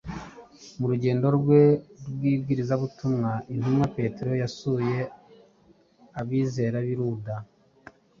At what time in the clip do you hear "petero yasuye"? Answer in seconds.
3.97-4.99